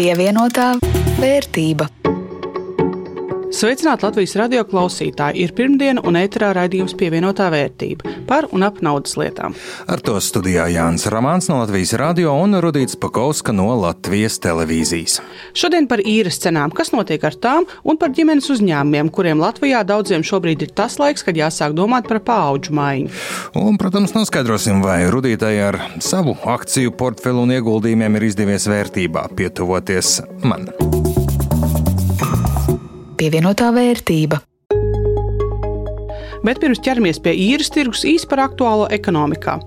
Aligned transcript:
Pievienotā 0.00 0.78
vērtība. 1.20 1.84
Sveicināti 3.52 4.06
Latvijas 4.06 4.32
radio 4.40 4.62
klausītāji! 4.64 5.42
Ir 5.44 5.52
pirmdiena 5.52 6.00
un 6.08 6.16
ēterā 6.16 6.54
raidījums 6.56 6.94
pievienotā 6.96 7.50
vērtība 7.52 8.09
par 8.30 8.46
un 8.54 8.64
ap 8.66 8.78
naudas 8.84 9.16
lietām. 9.20 9.56
Ar 9.90 10.02
to 10.06 10.16
studijā 10.22 10.68
Jānis 10.70 11.08
Ramāns 11.10 11.50
no 11.50 11.58
Latvijas 11.60 11.96
radio 11.98 12.36
un 12.38 12.54
Rudīts 12.62 12.98
Pakauska 13.00 13.54
no 13.56 13.68
Latvijas 13.82 14.38
televīzijas. 14.44 15.18
Šodien 15.58 15.88
par 15.90 16.02
īres 16.06 16.38
cenām, 16.42 16.72
kas 16.74 16.94
notiek 16.94 17.24
ar 17.26 17.34
tām 17.34 17.66
un 17.82 17.98
par 18.00 18.14
ģimenes 18.16 18.50
uzņēmumiem, 18.54 19.10
kuriem 19.14 19.42
Latvijā 19.42 19.82
daudziem 19.86 20.24
šobrīd 20.26 20.66
ir 20.66 20.74
tas 20.76 21.00
laiks, 21.02 21.26
kad 21.26 21.38
jāsāk 21.38 21.74
domāt 21.78 22.08
par 22.10 22.22
paauģu 22.26 22.76
maiņu. 22.78 23.12
Un, 23.60 23.78
protams, 23.80 24.14
noskaidrosim, 24.16 24.84
vai 24.86 25.02
Rudītai 25.10 25.56
ar 25.66 25.80
savu 26.04 26.36
akciju 26.54 26.94
portfeli 26.96 27.42
un 27.42 27.56
ieguldījumiem 27.58 28.20
ir 28.20 28.30
izdevies 28.30 28.70
vērtībā 28.70 29.26
pietuvoties 29.38 30.20
man 30.46 30.70
pievienotā 33.20 33.68
vērtība. 33.76 34.40
Bet 36.46 36.60
pirms 36.62 36.80
ķeramies 36.84 37.20
pie 37.22 37.34
īres 37.36 37.70
tirgus 37.72 38.04
īsi 38.08 38.28
par 38.30 38.44
aktuālo 38.46 38.86
ekonomikā. 38.92 39.58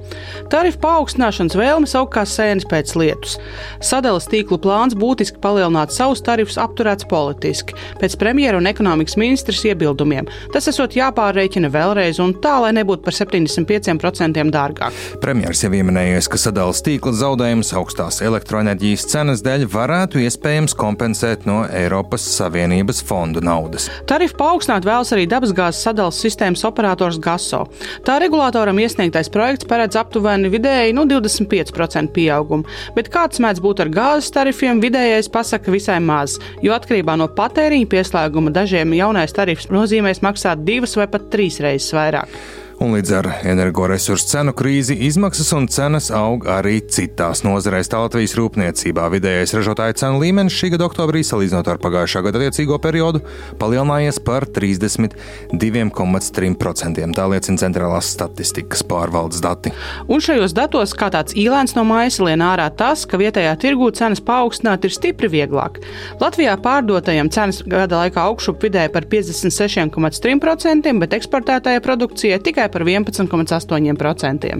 Tarifu 0.51 0.79
paaugstināšanas 0.83 1.57
vēlme 1.57 1.89
savukārt 1.89 2.31
sēnes 2.31 2.67
pēc 2.69 2.95
lietus. 2.99 3.37
Sadales 3.83 4.27
tīklu 4.31 4.57
plāns 4.63 4.97
būtiski 4.97 5.41
palielināt 5.43 5.93
savus 5.93 6.23
tarifus 6.25 6.57
apturēts 6.61 7.07
politiski, 7.09 7.77
pēc 8.01 8.17
premjera 8.21 8.59
un 8.59 8.69
ekonomikas 8.69 9.17
ministrs 9.21 9.63
iebildumiem. 9.69 10.29
Tas 10.53 10.69
esot 10.71 10.97
jāpārreikina 10.97 11.69
vēlreiz 11.73 12.21
un 12.23 12.35
tā, 12.43 12.55
lai 12.63 12.73
nebūtu 12.77 13.05
par 13.05 13.17
75% 13.17 14.43
dārgāk. 14.53 14.97
Premjeras 15.23 15.63
jau 15.65 15.71
ieminējies, 15.73 16.29
ka 16.31 16.39
sadales 16.41 16.81
tīkla 16.85 17.13
zaudējumus 17.19 17.73
augstās 17.77 18.21
elektroenerģijas 18.25 19.07
cenas 19.13 19.43
dēļ 19.45 19.67
varētu 19.73 20.21
iespējams 20.23 20.75
kompensēt 20.79 21.47
no 21.49 21.63
Eiropas 21.69 22.25
Savienības 22.37 23.03
fondu 23.07 23.43
naudas. 23.43 23.89
Tarifu 24.09 24.37
paaugstināt 24.39 24.87
vēlas 24.87 25.13
arī 25.15 25.27
dabasgāzes 25.29 25.83
sadales 25.87 26.19
sistēmas 26.23 26.62
tirgus 26.63 26.71
operators 26.71 27.19
GASO. 27.19 27.67
Tā 28.05 28.19
regulātoram 28.21 28.79
iesniegtais 28.79 29.29
projekts 29.29 29.67
paredz 29.67 29.95
aptuveni 29.95 30.49
vidēji 30.49 30.93
nu, 30.95 31.05
25% 31.05 32.13
pieaugumu, 32.13 32.65
bet 32.95 33.09
kāds 33.09 33.39
mēdz 33.39 33.61
būt 33.61 33.83
ar 33.83 33.89
gāzes 33.89 34.31
tarifiem, 34.31 34.81
vidējais 34.81 35.29
pasaka 35.29 35.71
visai 35.71 35.99
maz, 35.99 36.39
jo 36.61 36.73
atkarībā 36.73 37.17
no 37.17 37.27
patēriņa 37.27 37.89
pieslēguma 37.89 38.53
dažiem 38.53 38.93
jaunais 38.93 39.33
tarifs 39.33 39.69
nozīmēs 39.69 40.23
maksāt 40.23 40.63
divas 40.63 40.95
vai 40.95 41.07
pat 41.07 41.29
trīs 41.31 41.59
reizes 41.59 41.93
vairāk 41.93 42.62
un 42.83 42.97
līdz 42.97 43.11
ar 43.15 43.27
energoresursu 43.47 44.27
cenu 44.27 44.51
krīzi 44.57 44.97
izmaksas 45.07 45.53
un 45.55 45.69
cenas 45.71 46.09
aug 46.13 46.43
arī 46.51 46.81
citās 46.91 47.43
nozarēs. 47.45 47.87
Latvijas 47.93 48.33
rūpniecībā 48.35 49.05
vidējais 49.13 49.53
ražotāja 49.55 49.93
cenu 50.01 50.17
līmenis 50.19 50.57
šī 50.57 50.67
gada 50.73 50.87
oktobrī, 50.89 51.21
salīdzinot 51.23 51.67
ar 51.71 51.77
pagājušā 51.79 52.19
gada 52.25 52.37
attiecīgo 52.41 52.75
periodu, 52.83 53.19
palielinājies 53.61 54.17
par 54.25 54.41
32,3%. 54.51 57.13
Tā 57.15 57.25
liecina 57.31 57.57
centrālās 57.61 58.07
statistikas 58.17 58.81
pārvaldes 58.89 59.39
dati. 59.45 59.69
Un 60.11 60.19
šajos 60.25 60.51
datos, 60.57 60.89
kā 60.97 61.07
tāds 61.13 61.37
īlēns 61.39 61.75
no 61.77 61.83
mājas, 61.87 62.19
lien 62.25 62.41
ārā 62.43 62.67
tas, 62.75 63.05
ka 63.07 63.15
vietējā 63.21 63.53
tirgū 63.63 63.87
cenas 63.95 64.19
paaugstināt 64.25 64.83
ir 64.83 64.91
stipri 64.97 65.27
vieglāk. 65.31 65.79
Latvijā 66.19 66.57
pārdotajam 66.65 67.31
cenas 67.31 67.63
gada 67.63 68.03
laikā 68.03 68.19
augšup 68.27 68.57
vidēji 68.65 68.91
par 68.97 69.03
56,3%, 69.13 70.99
bet 71.05 71.15
eksportētājai 71.21 71.85
produkcijai 71.85 72.43
tikai 72.43 72.72
par 72.73 72.85
11,8%. 72.87 74.51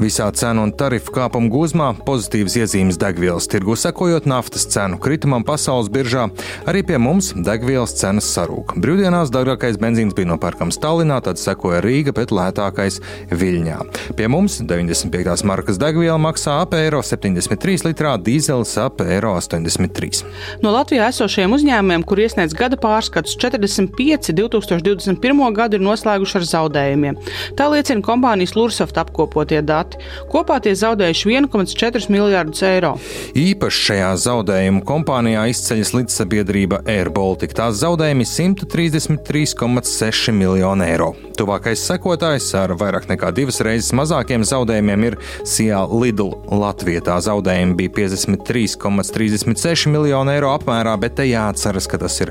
Visā 0.00 0.28
cenu 0.34 0.66
un 0.66 0.72
tarifu 0.74 1.14
kāpuma 1.14 1.50
gūzmā 1.52 1.88
pozitīvas 2.06 2.58
iezīmes 2.60 2.98
degvielas 3.00 3.48
tirgu 3.50 3.76
sekojot 3.78 4.26
naftas 4.30 4.66
cenu 4.74 4.98
kritumam 5.02 5.46
pasaules 5.46 5.90
biržā. 5.92 6.26
Arī 6.70 6.82
pie 6.86 6.98
mums 6.98 7.32
degvielas 7.46 7.94
cenas 8.00 8.28
sarūk. 8.34 8.74
Brīvdienās 8.82 9.32
dārgākais 9.34 9.78
benzīns 9.80 10.16
bija 10.16 10.32
nopērkams 10.32 10.80
Tallinā, 10.82 11.20
tad 11.24 11.40
sekoja 11.40 11.82
Rīga, 11.84 12.14
bet 12.16 12.34
lētākais 12.34 13.00
Viļņā. 13.30 13.78
Pie 14.18 14.28
mums 14.30 14.58
95. 14.64 15.44
markas 15.46 15.78
degviela 15.80 16.18
maksā 16.20 16.58
ap 16.64 16.74
eiro 16.78 17.02
73 17.04 17.86
litrā, 17.86 18.16
dīzelis 18.18 18.74
ap 18.82 19.02
eiro 19.04 19.34
83. 19.38 20.24
No 20.64 20.74
Latvijā 20.74 21.08
esošiem 21.12 21.54
uzņēmumiem, 21.56 22.04
kur 22.08 22.22
iesniedz 22.24 22.56
gada 22.56 22.78
pārskats, 22.80 23.36
45 23.40 24.32
2021. 24.34 25.44
gadu 25.56 25.78
ir 25.78 25.84
noslēguši 25.84 26.38
ar 26.40 26.48
zaudējumiem. 26.50 27.18
Tā 27.58 27.64
liecina 27.72 28.04
kompānijas 28.04 28.54
Lursoft 28.58 28.96
apkopotie 29.00 29.60
dati. 29.64 29.96
Kopā 30.32 30.56
tie 30.64 30.74
zaudējuši 30.78 31.24
1,4 31.34 32.10
miljardus 32.12 32.60
eiro. 32.66 32.92
Īpaši 33.38 33.78
šajā 33.88 34.10
zaudējumu 34.24 34.80
kompānijā 34.86 35.42
izceļas 35.52 35.94
līdzsabiedrība 35.98 36.76
Air 36.90 37.08
Baltica. 37.14 37.54
Tās 37.64 37.74
zaudējumi 37.82 38.24
133,6 38.28 40.34
miljoni 40.34 40.84
eiro. 40.88 41.10
Tuvākais 41.34 41.82
sekotājs 41.82 42.46
ar 42.58 42.76
vairāk 42.78 43.08
nekā 43.10 43.32
divas 43.34 43.58
reizes 43.64 43.92
mazākiem 43.96 44.44
zaudējumiem 44.46 45.06
ir 45.08 45.16
Sijā 45.42 45.80
Lidl. 45.90 46.30
Latvijā 46.54 47.00
tā 47.08 47.16
zaudējumi 47.24 47.74
bija 47.78 47.90
53,36 47.96 49.90
miljoni 49.90 50.30
eiro 50.36 50.52
apmērā, 50.54 50.94
bet 51.02 51.16
te 51.18 51.24
jāatceras, 51.26 51.88
ka 51.90 51.98
tas 52.04 52.20
ir 52.22 52.30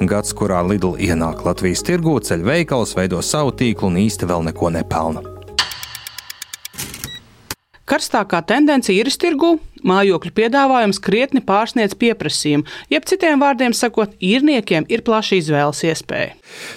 gads, 0.00 0.34
kurā 0.36 0.60
Lidl 0.66 0.96
ienāk 0.98 1.44
Latvijas 1.46 1.84
tirgū, 1.86 2.16
ceļ 2.26 2.42
veikals, 2.46 2.96
veido 2.98 3.22
savu 3.22 3.54
tīklu 3.54 3.90
un 3.90 4.00
īsti 4.02 4.26
vēl 4.30 4.39
neko 4.42 4.70
nepelna. 4.70 5.22
Karstākā 7.90 8.38
tendence 8.46 8.94
ir 8.94 9.08
tirgu 9.18 9.56
Mājokļu 9.86 10.32
piedāvājums 10.36 11.00
krietni 11.02 11.40
pārsniedz 11.44 11.96
pieprasījumu, 12.00 12.66
jeb 12.92 13.06
citiem 13.08 13.40
vārdiem 13.40 13.74
sakot, 13.76 14.12
īrniekiem 14.20 14.86
ir 14.92 15.04
plaša 15.06 15.38
izvēles 15.40 15.82
iespēja. 15.88 16.34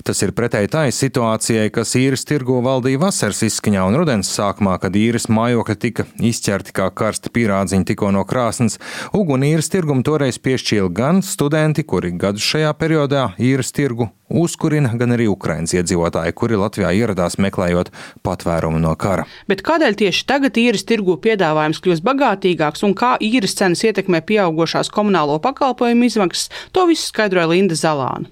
Tas 0.08 0.22
ir 0.24 0.34
pretēji 0.38 0.72
tai 0.74 0.86
situācijai, 0.96 1.70
kas 1.74 1.96
īres 2.00 2.26
tirgo 2.30 2.60
valdīja 2.64 3.02
vasaras 3.02 3.44
izskaņā 3.50 3.84
un 3.90 4.00
rudens 4.00 4.32
sākumā, 4.32 4.78
kad 4.82 4.96
īres 4.96 5.28
mājokļi 5.34 5.78
tika 5.84 6.08
izķerti 6.24 6.76
kā 6.78 6.90
karsti 6.96 7.34
pīrādziņi 7.34 7.90
tikko 7.92 8.14
no 8.16 8.24
krāsnes. 8.30 8.80
Uguni 9.18 9.54
īres 9.54 9.72
tirgumu 9.74 10.06
toreiz 10.06 10.40
piešķīla 10.44 10.92
gan 10.94 11.24
studenti, 11.26 11.84
kuri 11.84 12.14
gadus 12.16 12.46
šajā 12.54 12.74
periodā 12.80 13.32
īres 13.42 13.74
tirgu 13.76 14.12
uzkurina, 14.34 14.92
gan 14.98 15.14
arī 15.14 15.28
Ukraiņas 15.32 15.76
iedzīvotāji, 15.78 16.36
kuri 16.38 16.58
Latvijā 16.60 16.92
ieradās 16.98 17.38
meklējot 17.42 17.92
patvērumu 18.26 18.82
no 18.82 18.94
kara. 19.00 19.28
Bet 19.50 19.62
kādēļ 19.66 19.98
tieši 20.00 20.26
tagad 20.30 20.58
īres 20.60 20.86
tirgu 20.90 21.20
piedāvājums 21.22 21.82
kļūst 21.84 22.06
bagātīgāks 22.06 22.86
un 22.88 22.93
un 22.94 23.00
kā 23.00 23.16
īres 23.24 23.58
cenas 23.58 23.82
ietekmē 23.88 24.22
pieaugušās 24.30 24.94
komunālo 24.94 25.40
pakalpojumu 25.42 26.08
izmaksas, 26.08 26.52
to 26.72 26.86
visu 26.90 27.10
skaidroja 27.10 27.50
Linda 27.50 27.78
Zalāna. 27.78 28.30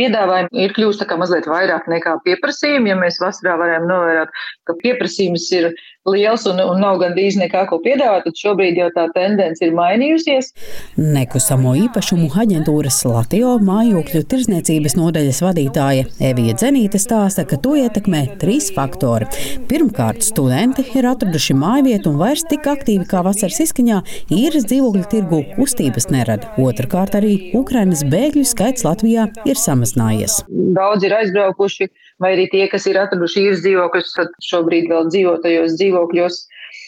Piedāvājumi 0.00 0.64
ir 0.64 0.72
kā 0.72 1.16
mazliet 1.20 1.44
vairāk 1.46 1.84
nekā 1.92 2.16
pieprasījumi. 2.24 2.90
Ja 2.90 2.96
mēs 2.96 3.20
vasarā 3.20 3.58
varējām 3.60 3.84
novērot, 3.90 4.32
ka 4.64 4.76
pieprasījums 4.80 5.50
ir 5.58 5.68
liels 6.08 6.46
un, 6.50 6.58
un 6.58 6.80
nav 6.82 6.98
gandrīz 7.02 7.36
nekā, 7.38 7.64
ko 7.70 7.78
piedāvāt, 7.82 8.24
tad 8.26 8.38
šobrīd 8.38 8.78
jau 8.80 8.88
tā 8.94 9.06
tendence 9.14 9.62
ir 9.62 9.74
mainījusies. 9.76 10.50
Nekustamo 10.98 11.74
īpašumu 11.84 12.30
aģentūras 12.42 13.02
Latio 13.06 13.54
mājokļu 13.62 14.24
tirzniecības 14.32 14.96
nodaļas 14.98 15.42
vadītāja 15.46 16.08
Evija 16.30 16.56
Dzenīte 16.58 16.98
stāsta, 17.02 17.46
ka 17.46 17.58
to 17.62 17.76
ietekmē 17.78 18.24
trīs 18.42 18.72
faktori. 18.74 19.30
Pirmkārt, 19.70 20.24
studenti 20.26 20.84
ir 20.98 21.06
atraduši 21.12 21.56
mājvietu 21.58 22.12
un 22.12 22.20
vairs 22.22 22.44
tik 22.50 22.66
aktīvi 22.72 23.06
kā 23.10 23.22
vasaras 23.26 23.62
izskaņā 23.68 24.02
īres 24.34 24.66
dzīvokļu 24.70 25.06
tirgu 25.12 25.42
kustības 25.54 26.10
nerada. 26.10 26.50
Otrakārt, 26.62 27.14
arī 27.20 27.52
Ukrainas 27.58 28.02
bēgļu 28.10 28.46
skaits 28.48 28.86
Latvijā 28.86 29.30
ir 29.46 29.60
samazinājies. 29.60 30.42
Daudz 30.72 31.06
ir 31.06 31.14
aizbraukuši 31.14 31.92
vai 32.22 32.34
arī 32.36 32.46
tie, 32.52 32.66
kas 32.70 32.86
ir 32.90 32.98
atraduši 33.00 33.46
īres 33.46 33.62
dzīvokļus, 33.64 34.12
tad 34.16 34.34
šobrīd 34.46 34.88
vēl 34.92 35.08
dzīvo 35.10 35.36
tajos 35.44 35.74
dzīvokļos. 35.78 35.91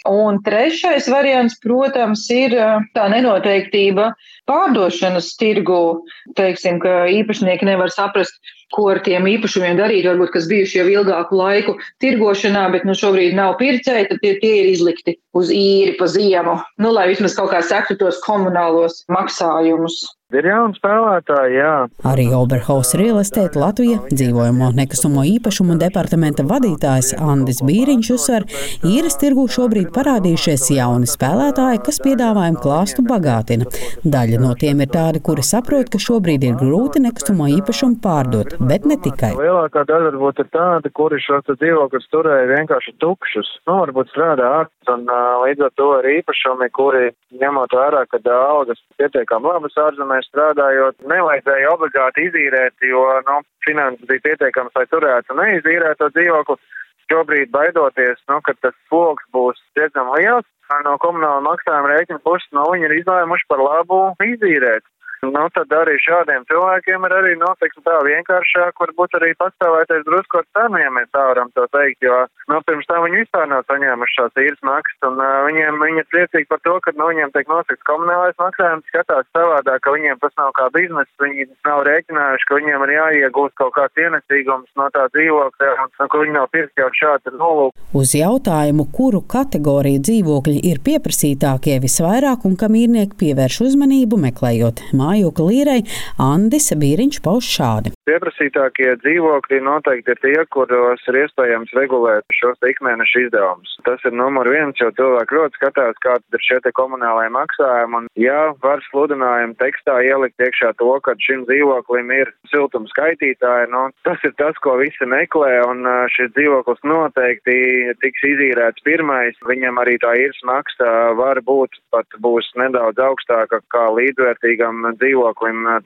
Un 0.09 0.41
trešais 0.45 1.07
variants, 1.09 1.57
protams, 1.65 2.25
ir 2.33 2.57
tā 2.97 3.07
nenoteiktība 3.13 4.11
pārdošanas 4.49 5.31
tirgu. 5.41 6.05
Teiksim, 6.37 6.81
ka 6.83 7.05
īpašnieki 7.13 7.69
nevar 7.69 7.93
saprast, 7.93 8.37
ko 8.75 8.89
ar 8.91 9.01
tiem 9.07 9.29
īpašumiem 9.31 9.79
darīt, 9.79 10.07
varbūt 10.09 10.33
kas 10.35 10.49
bijuši 10.51 10.81
jau 10.81 10.87
ilgāku 10.97 11.39
laiku 11.39 11.77
tirgošanā, 12.03 12.67
bet 12.75 12.87
nu 12.89 12.97
šobrīd 12.99 13.37
nav 13.39 13.57
pircēji, 13.61 14.09
tad 14.11 14.23
tie, 14.25 14.35
tie 14.43 14.55
ir 14.63 14.71
izlikti 14.73 15.17
uz 15.37 15.53
īri 15.55 15.95
pa 16.01 16.09
ziemu, 16.11 16.59
nu, 16.83 16.93
lai 16.95 17.07
vismaz 17.13 17.37
kaut 17.39 17.53
kā 17.55 17.63
sektu 17.65 17.99
tos 18.01 18.21
komunālos 18.27 19.05
maksājumus. 19.13 20.03
Ir 20.33 20.47
jauni 20.49 20.73
spēlētāji, 20.73 21.59
jā. 21.59 21.73
Arī 22.09 22.25
Oberhaus 22.33 22.95
Real 22.97 23.19
Estate 23.21 23.61
Latvija 23.61 23.99
dzīvojamo 24.09 24.71
nekustamo 24.73 25.21
īpašumu 25.29 25.77
departamenta 25.77 26.47
vadītājs 26.49 27.11
Andis 27.21 27.61
Bīriņš 27.61 28.09
uzsver, 28.15 28.47
īres 28.89 29.19
tirgu 29.21 29.45
šobrīd 29.53 29.91
parādījušies 29.93 30.65
jauni 30.79 31.11
spēlētāji, 31.13 31.83
kas 31.85 32.01
piedāvājumu 32.07 32.63
klāstu 32.65 33.05
bagātina. 33.05 33.69
Daļa 34.01 34.41
no 34.41 34.55
tiem 34.57 34.81
ir 34.81 34.89
tādi, 34.97 35.21
kuri 35.29 35.45
saprot, 35.45 35.93
ka 35.93 36.01
šobrīd 36.01 36.49
ir 36.49 36.57
grūti 36.57 37.05
nekustamo 37.05 37.51
īpašumu 37.59 38.01
pārdot, 38.01 38.57
bet 38.65 38.89
ne 38.89 38.97
tikai. 39.05 39.35
Lielākā 39.37 39.85
daļa 39.93 40.15
varbūt 40.15 40.41
ir 40.41 40.51
tāda, 40.57 40.95
kuri 40.97 41.21
šos 41.21 41.53
dzīvokļus 41.53 42.11
turēja 42.17 42.49
vienkārši 42.55 42.97
tukšus. 43.05 43.53
Nu, 43.69 43.77
varbūt 43.85 44.09
strādā 44.17 44.49
ārsts 44.63 44.74
un 44.93 45.05
līdz 45.45 45.67
ar 45.67 45.73
to 45.79 45.89
ir 46.01 46.09
īpašumi, 46.19 46.69
kuri 46.77 47.11
ņemot 47.41 47.75
vērā, 47.77 48.05
ka 48.11 48.21
algas 48.35 48.81
pietiekami 48.99 49.51
labas 49.51 49.77
ārzemēs 49.87 50.29
strādājot, 50.31 51.03
nevajadzēja 51.11 51.73
obligāti 51.75 52.29
izīrēt, 52.29 52.75
jo, 52.89 53.05
nu, 53.29 53.41
finanses 53.67 54.09
bija 54.11 54.25
pietiekams, 54.29 54.75
lai 54.77 54.87
turētu 54.93 55.39
neizīrēt 55.41 56.01
to 56.01 56.11
dzīvokli. 56.17 56.59
Šobrīd 57.05 57.51
baidoties, 57.53 58.23
nu, 58.33 58.39
ka 58.41 58.55
tas 58.65 58.73
sloks 58.89 59.27
būs 59.35 59.59
diezgan 59.77 60.09
liels, 60.17 60.47
no 60.87 60.97
komunāla 61.03 61.43
maksājuma 61.45 61.91
rēķina 61.93 62.23
puses, 62.25 62.49
no 62.57 62.65
viņi 62.73 62.89
ir 62.89 62.95
izlēmuši 63.03 63.49
par 63.51 63.61
labu 63.61 63.99
izīrēt. 64.25 64.87
Nu, 65.33 65.47
tad 65.55 65.73
arī 65.73 65.97
šādiem 66.03 66.45
cilvēkiem 66.51 67.07
ir 67.09 67.15
arī, 67.19 67.33
nu, 67.41 67.49
teiksim 67.61 67.85
tā, 67.87 67.97
vienkāršāk 68.05 68.81
varbūt 68.83 69.17
arī 69.19 69.33
pastāvēties 69.41 70.05
drusku 70.09 70.41
ar 70.41 70.47
cenu, 70.57 70.81
ja 70.83 70.91
mēs 70.93 71.09
tā 71.15 71.25
varam 71.31 71.51
to 71.57 71.67
teikt, 71.73 72.05
jo, 72.05 72.19
nu, 72.51 72.61
pirms 72.69 72.89
tam 72.91 73.07
viņi 73.07 73.23
vispār 73.23 73.49
nav 73.51 73.65
saņēmuši 73.71 74.17
šās 74.19 74.43
īres 74.45 74.63
maksas, 74.67 74.99
un 75.09 75.21
uh, 75.23 75.45
viņiem, 75.49 75.81
viņi 75.85 76.03
ir 76.03 76.09
priecīgi 76.13 76.51
par 76.51 76.61
to, 76.67 76.77
ka, 76.85 76.95
nu, 76.99 77.09
viņiem 77.13 77.33
tiek 77.37 77.51
nosakts 77.53 77.89
komunālais 77.89 78.37
maksājums, 78.41 78.89
skatās 78.93 79.29
savādāk, 79.37 79.81
ka 79.85 79.95
viņiem 79.95 80.21
tas 80.23 80.35
nav 80.41 80.53
kā 80.59 80.69
bizness, 80.75 81.11
viņi 81.23 81.49
nav 81.69 81.85
rēķinājuši, 81.89 82.49
ka 82.51 82.61
viņiem 82.61 82.87
ir 82.87 82.95
jāiegūst 82.99 83.57
kaut 83.61 83.75
kāds 83.79 84.05
ienesīgums 84.05 84.71
no 84.81 84.89
tā 84.95 85.07
dzīvokļa, 85.15 85.73
un, 85.85 85.95
un 86.05 86.13
ka 86.13 86.23
viņi 86.25 86.37
nav 86.37 86.51
pirkti 86.55 86.85
jau 86.85 86.91
šādi 87.01 87.35
nolūki. 87.39 87.85
Uz 87.95 88.15
jautājumu, 88.19 88.89
kuru 88.95 89.23
kategoriju 89.31 90.03
dzīvokļi 90.03 90.59
ir 90.71 90.83
pieprasītākie 90.85 91.79
visvairāk 91.85 92.47
un 92.49 92.57
kam 92.59 92.75
īrnieki 92.79 93.19
pievērš 93.21 93.61
uzmanību 93.69 94.19
meklējot 94.27 94.83
māju 94.99 95.14
mājokļa 95.15 95.47
līrei, 95.49 95.81
Andis 96.21 96.73
Bīriņš 96.79 97.21
pauž 97.25 97.49
šādi. 97.57 97.95
Pieprasītākie 98.09 98.91
dzīvokļi 99.01 99.61
noteikti 99.65 100.13
ir 100.13 100.21
tie, 100.21 100.37
kuros 100.53 101.05
ir 101.09 101.21
iespējams 101.23 101.73
regulēt 101.79 102.37
šos 102.37 102.61
ikmēneša 102.69 103.23
izdevumus. 103.27 103.77
Tas 103.87 104.03
ir 104.05 104.13
numur 104.17 104.49
viens, 104.53 104.77
jo 104.81 104.91
cilvēki 104.99 105.39
ļoti 105.39 105.61
skatās, 105.61 106.01
kāda 106.05 106.37
ir 106.37 106.45
šie 106.45 106.61
komunālajie 106.77 107.33
maksājumi. 107.33 108.01
Un, 108.01 108.09
ja 108.21 108.53
var 108.65 108.83
sludinājumu 108.91 109.57
tekstā 109.61 110.01
ielikt 110.05 110.41
iekšā 110.43 110.75
to, 110.81 110.91
ka 111.05 111.17
šim 111.25 111.47
dzīvoklim 111.49 112.13
ir 112.17 112.33
siltuma 112.53 112.91
skaitītāji, 112.93 113.71
nu, 113.73 113.87
tas 114.07 114.21
ir 114.27 114.35
tas, 114.41 114.59
ko 114.65 114.77
visi 114.81 115.09
meklē, 115.09 115.53
un 115.69 115.89
šis 116.13 116.33
dzīvoklis 116.37 116.85
noteikti 116.89 117.57
tiks 118.05 118.29
izīrēts 118.35 118.85
pirmais. 118.85 119.41
Viņam 119.49 119.81
arī 119.81 119.97
tā 120.03 120.13
īres 120.21 120.41
maksa 120.49 120.91
var 121.17 121.41
būt 121.45 121.81
pat 121.95 122.21
būs 122.25 122.51
nedaudz 122.61 123.01
augstāka 123.01 123.61
kā 123.73 123.89
līdzvērtīgam 123.97 124.85
dzīvoklim 125.01 125.04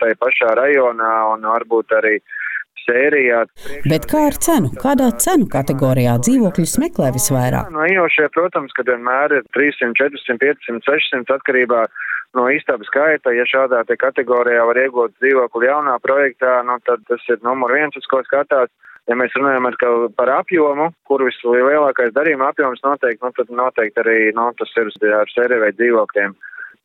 tai 0.00 0.14
pašā 0.22 0.54
rajonā 0.58 1.14
un 1.34 1.48
varbūt 1.50 1.96
arī 1.98 2.18
sērijā. 2.88 3.44
Bet 3.88 4.08
kā 4.10 4.26
ar 4.30 4.36
cenu? 4.46 4.72
Kādā 4.80 5.10
cenu 5.24 5.48
kategorijā 5.52 6.16
dzīvokļus 6.24 6.76
meklē 6.82 7.12
visvairāk? 7.16 7.72
No 7.74 7.86
iejošie, 7.88 8.28
protams, 8.34 8.74
ka 8.76 8.86
vienmēr 8.88 9.40
ir 9.40 9.48
300, 9.56 9.94
400, 9.98 10.38
500, 10.42 10.84
600 10.88 11.36
atkarībā 11.38 11.84
no 12.36 12.48
istabas 12.52 12.88
skaita. 12.90 13.32
Ja 13.36 13.46
šādā 13.48 13.84
kategorijā 14.00 14.66
var 14.68 14.80
iegūt 14.84 15.16
dzīvokli 15.22 15.70
jaunā 15.70 15.96
projektā, 16.04 16.60
nu, 16.68 16.78
tad 16.88 17.04
tas 17.08 17.24
ir 17.32 17.40
numur 17.46 17.74
viens, 17.76 17.96
uz 17.96 18.08
ko 18.10 18.22
skatās. 18.26 18.72
Ja 19.08 19.16
mēs 19.16 19.32
runājam 19.32 19.64
par 20.16 20.28
apjomu, 20.34 20.90
kur 21.08 21.22
vislielākais 21.24 22.12
darījuma 22.12 22.50
apjoms 22.52 22.82
noteikti, 22.84 23.24
nu, 23.24 23.32
tad 23.32 23.48
noteikti 23.48 24.02
arī 24.02 24.18
nu, 24.36 24.50
tas 24.58 24.74
ir 24.76 24.90
ar 25.16 25.32
sērijveida 25.32 25.78
dzīvokļiem. 25.80 26.36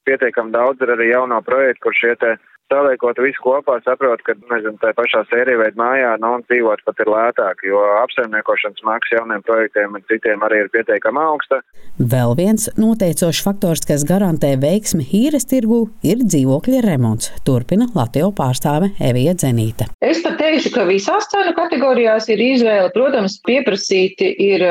Pietiekami 0.07 0.51
daudz 0.51 0.81
ir 0.83 0.91
arī 0.95 1.11
jauno 1.11 1.39
projektu, 1.45 1.87
kur 1.87 1.95
šie 1.95 2.15
te 2.19 2.33
saliekot 2.71 3.19
visu 3.23 3.41
kopā, 3.43 3.77
saprot, 3.85 4.21
ka, 4.25 4.35
nezinu, 4.51 4.77
tā 4.81 4.93
pašā 4.97 5.23
sērija 5.29 5.59
veida 5.61 5.79
mājā, 5.79 6.13
nu, 6.23 6.35
dzīvot 6.49 6.83
pat 6.87 7.01
ir 7.03 7.11
lētāk, 7.13 7.63
jo 7.67 7.81
apsaimniekošanas 8.01 8.85
maksa 8.87 9.19
jauniem 9.19 9.43
projektiem 9.45 9.97
un 9.97 10.05
citiem 10.09 10.45
arī 10.47 10.63
ir 10.63 10.71
pietiekami 10.73 11.21
augsta. 11.23 11.61
Vēl 11.99 12.35
viens 12.39 12.69
noteicošs 12.79 13.43
faktors, 13.45 13.85
kas 13.89 14.05
garantē 14.09 14.55
veiksmi 14.61 15.05
īres 15.13 15.47
tirgu, 15.49 15.85
ir 16.05 16.23
dzīvokļa 16.23 16.81
remonts. 16.87 17.33
Turpina 17.47 17.89
Latvijas 17.93 18.33
pārstāve 18.37 18.93
Evija 19.03 19.35
Zenīte. 19.37 19.89
Es 20.03 20.21
pat 20.23 20.37
teikšu, 20.39 20.73
ka 20.75 20.85
visās 20.87 21.27
cenu 21.31 21.53
kategorijās 21.57 22.29
ir 22.33 22.41
izvēle. 22.41 22.89
Protams, 22.95 23.39
pieprasīti 23.47 24.29
ir 24.47 24.63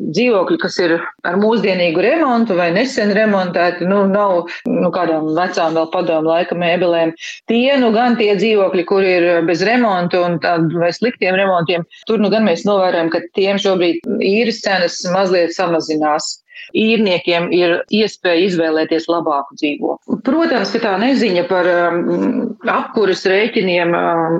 dzīvokļi, 0.00 0.58
kas 0.62 0.78
ir 0.82 0.96
ar 1.24 1.38
mūsdienīgu 1.40 2.02
remontu 2.04 2.56
vai 2.58 2.70
nesen 2.74 3.12
remontēti, 3.16 3.86
nu, 3.88 4.04
nav 4.10 4.48
nu, 4.70 4.90
kādām 4.94 5.30
vecām 5.36 5.76
vēl 5.78 5.90
padomu 5.94 6.32
laika 6.32 6.58
mēbelēm. 6.58 7.14
Tie 7.50 7.76
nu 7.80 7.90
gan 7.94 8.18
tie 8.20 8.32
dzīvokļi, 8.38 8.86
kur 8.88 9.06
ir 9.06 9.28
bez 9.48 9.64
remonta 9.66 10.22
un 10.26 10.38
vai 10.78 10.92
sliktiem 10.94 11.36
remontiem, 11.38 11.84
tur 12.08 12.22
nu 12.22 12.30
gan 12.32 12.46
mēs 12.48 12.64
novērojam, 12.68 13.12
ka 13.12 13.24
tiem 13.38 13.60
šobrīd 13.60 14.04
īres 14.24 14.62
cenas 14.64 15.00
mazliet 15.14 15.54
samazinās 15.56 16.34
īrniekiem 16.74 17.50
ir 17.54 17.76
iespēja 17.92 18.48
izvēlēties 18.48 19.06
labāku 19.10 19.56
dzīvokli. 19.58 20.18
Protams, 20.26 20.72
ka 20.74 20.80
tā 20.82 20.94
neziņa 21.02 21.44
par 21.50 21.68
um, 21.68 22.54
apkuras 22.70 23.24
rēķiniem 23.28 23.94
um, 23.98 24.38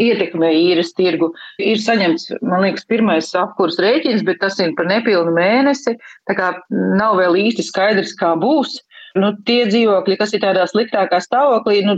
ietekmē 0.00 0.52
īres 0.56 0.94
tirgu. 0.96 1.32
Ir 1.62 1.80
saņemts, 1.82 2.30
man 2.46 2.64
liekas, 2.64 2.86
pirmais 2.88 3.30
apkuras 3.38 3.80
rēķins, 3.82 4.24
bet 4.26 4.40
tas 4.42 4.58
ir 4.62 4.74
par 4.78 4.88
nepilnu 4.90 5.34
mēnesi. 5.36 5.96
Tā 6.28 6.38
kā 6.38 6.52
nav 6.70 7.18
vēl 7.20 7.38
īsti 7.46 7.66
skaidrs, 7.66 8.16
kā 8.18 8.34
būs. 8.40 8.80
Nu, 9.16 9.32
tie 9.48 9.62
dzīvokļi, 9.70 10.18
kas 10.20 10.34
ir 10.36 10.42
tādā 10.44 10.66
sliktākā 10.68 11.20
stāvoklī, 11.24 11.80
nu, 11.86 11.96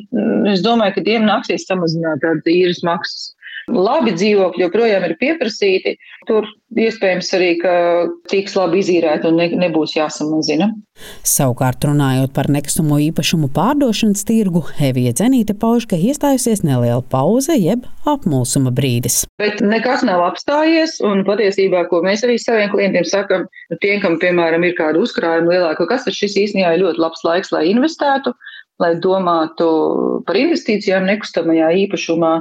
es 0.51 0.63
domāju, 0.63 0.99
ka 0.99 1.07
tiem 1.09 1.27
nāksies 1.27 1.67
samazināt 1.67 2.23
tādas 2.23 2.51
īres 2.53 2.85
maksas. 2.87 3.33
Labi 3.69 4.15
dzīvokļi 4.17 4.65
joprojām 4.65 5.05
ir 5.07 5.15
pieprasīti. 5.21 5.97
Tur 6.29 6.47
iespējams 6.79 7.29
arī, 7.37 7.51
ka 7.61 7.73
tiks 8.31 8.57
labi 8.59 8.83
izīrēti 8.83 9.29
un 9.31 9.39
ne, 9.41 9.49
nebūs 9.67 9.95
jāsamazina. 9.97 10.71
Savukārt, 11.27 11.85
runājot 11.87 12.33
par 12.35 12.49
nekustamo 12.53 12.99
īpašumu 13.09 13.51
pārdošanas 13.55 14.25
tirgu, 14.29 14.65
Evija 14.83 15.15
Zenīte 15.21 15.55
pauž, 15.59 15.87
ka 15.91 15.97
iestājusies 15.97 16.65
neliela 16.67 17.05
pauze 17.13 17.55
jeb 17.57 17.87
apmulsuma 18.09 18.73
brīdis. 18.75 19.23
Bet 19.41 19.63
nekas 19.65 20.05
nav 20.09 20.25
apstājies, 20.27 20.99
un 21.05 21.25
patiesībā, 21.29 21.87
ko 21.93 22.03
mēs 22.07 22.27
arī 22.27 22.39
saviem 22.43 22.73
klientiem 22.75 23.07
sakam, 23.09 23.47
nu, 23.71 23.81
tiem, 23.85 24.03
kam, 24.05 24.19
piemēram, 24.23 24.67
ir 24.67 24.77
kāda 24.79 25.01
uzkrājuma 25.05 25.55
lielāka, 25.55 25.89
kas 25.91 26.09
tas 26.09 26.19
šis 26.19 26.37
īstenībā 26.47 26.75
ir 26.75 26.87
ļoti 26.87 27.05
labs 27.05 27.25
laiks, 27.29 27.55
lai 27.55 27.69
investētu 27.71 28.35
lai 28.79 28.95
domātu 29.03 29.69
par 30.27 30.39
investīcijām 30.39 31.07
nekustamajā 31.09 31.71
īpašumā. 31.85 32.33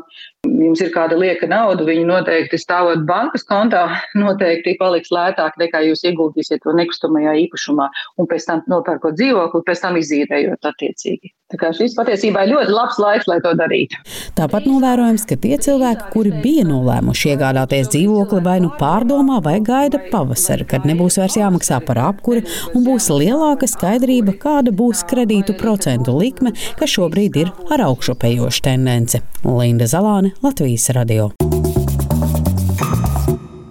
Jums 0.45 0.81
ir 0.83 0.91
kāda 0.93 1.17
lieka 1.17 1.47
nauda, 1.49 1.85
viņi 1.87 2.05
noteikti 2.07 2.59
stāvot 2.61 3.05
bankas 3.09 3.45
kontā, 3.47 3.83
noteikti 4.21 4.75
paliks 4.79 5.13
lētāk 5.13 5.57
nekā 5.61 5.83
jūs 5.89 6.05
ieguldīsiet 6.07 6.63
to 6.65 6.75
nekustamajā 6.77 7.33
īpašumā 7.45 7.89
un 8.17 8.29
pēc 8.29 8.49
tam 8.49 8.63
nopērkot 8.69 9.17
dzīvokli, 9.17 9.65
pēc 9.67 9.83
tam 9.85 9.99
izīrējot 10.01 10.71
attiecīgi. 10.71 11.33
Tā 11.47 11.55
kā 11.55 11.69
šis 11.71 11.93
patiesībā 11.95 12.41
ir 12.43 12.49
ļoti 12.51 12.73
labs 12.75 12.97
laiks, 12.99 13.27
lai 13.31 13.37
to 13.39 13.53
darītu. 13.55 13.95
Tāpat 14.35 14.65
novērojams, 14.67 15.23
ka 15.29 15.37
tie 15.39 15.55
cilvēki, 15.63 16.09
kuri 16.11 16.33
bija 16.43 16.65
nolēmuši 16.67 17.29
iegādāties 17.31 17.87
dzīvokli, 17.93 18.41
vai 18.43 18.57
nu 18.65 18.73
pārdomā, 18.75 19.37
vai 19.45 19.55
gaida 19.63 20.01
pavasari, 20.11 20.67
kad 20.67 20.83
nebūs 20.89 21.15
vairs 21.21 21.37
jāmaksā 21.39 21.79
par 21.87 22.01
apkuri 22.03 22.43
un 22.75 22.83
būs 22.83 23.07
lielāka 23.13 23.69
skaidrība, 23.71 24.35
kāda 24.41 24.75
būs 24.75 25.05
kredītu 25.07 25.55
procentu 25.55 26.17
likme, 26.19 26.51
kas 26.81 26.97
šobrīd 26.97 27.39
ir 27.39 27.53
ar 27.71 27.85
augšupējošu 27.87 28.65
tendenci. 28.67 29.23
Linda 29.47 29.87
Zalāne, 29.87 30.26
Latvijas 30.43 30.89
radio 30.89 31.31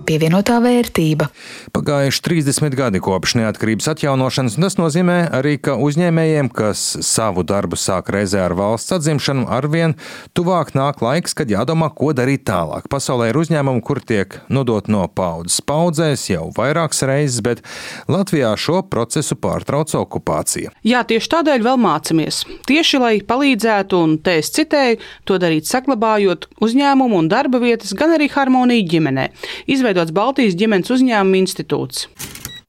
pievienotā 0.09 0.59
vērtība. 0.65 1.29
Pagājuši 1.77 2.23
30 2.29 2.77
gadi 2.79 3.03
kopš 3.05 3.37
neatkarības 3.41 3.91
atjaunošanas, 3.93 4.57
un 4.57 4.67
tas 4.67 4.79
nozīmē 4.81 5.19
arī, 5.37 5.57
ka 5.61 5.77
uzņēmējiem, 5.83 6.51
kas 6.55 6.85
savu 7.07 7.45
darbu 7.47 7.79
sāk 7.81 8.11
reizē 8.15 8.45
ar 8.47 8.57
valsts 8.59 8.95
atzimšanu, 8.97 9.49
arvien 9.53 9.97
tuvāk 10.37 10.73
nāk 10.79 11.03
laiks, 11.05 11.37
kad 11.37 11.51
jādomā, 11.53 11.91
ko 11.95 12.13
darīt 12.17 12.47
tālāk. 12.49 12.89
Pasaulē 12.93 13.31
ir 13.33 13.41
uzņēmumi, 13.43 13.85
kur 13.85 14.01
tiek 14.01 14.41
nodot 14.49 14.89
no 14.93 15.05
paudzes 15.11 15.61
paudzēs 15.67 16.29
jau 16.31 16.51
vairākas 16.57 17.03
reizes, 17.09 17.43
bet 17.45 17.63
Latvijā 18.11 18.53
šo 18.61 18.83
procesu 18.91 19.37
pārtrauc 19.41 19.93
okupācija. 19.99 20.73
Jā, 20.87 21.03
tieši 21.09 21.31
tādēļ 21.35 21.65
vēl 21.67 21.81
mācāmies. 21.83 22.43
Tieši 22.69 23.01
lai 23.03 23.15
palīdzētu, 23.27 24.01
un 24.07 24.17
te 24.23 24.39
es 24.41 24.53
citēju, 24.55 25.01
to 25.29 25.39
darīt 25.43 25.69
saglabājot 25.69 26.49
uzņēmumu 26.63 27.21
un 27.21 27.31
darba 27.33 27.61
vietas, 27.63 27.95
gan 27.97 28.15
arī 28.17 28.29
harmoniju 28.33 28.87
ģimenē. 28.93 29.29
Izveidot 29.71 29.96
izveidots 29.97 30.13
Baltijas 30.13 30.57
ģimenes 30.61 30.93
uzņēmuma 30.93 31.39
institūts. 31.41 32.09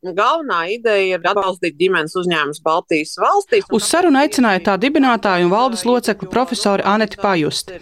Galvenā 0.08 0.60
ideja 0.72 1.18
ir 1.18 1.26
atbalstīt 1.26 1.76
ģimenes 1.76 2.14
uzņēmumus 2.16 2.62
Baltijas 2.64 3.18
valstīs. 3.20 3.66
Uz 3.74 3.88
sarunu 3.90 4.22
aicināja 4.22 4.62
tā 4.64 4.76
dibinātāja 4.80 5.44
un 5.44 5.52
valdes 5.52 5.84
locekli 5.84 6.30
profesori 6.32 6.86
Aneti 6.88 7.18
Pajusti. 7.20 7.80